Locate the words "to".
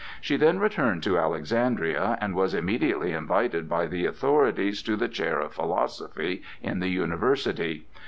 1.03-1.19, 4.81-4.95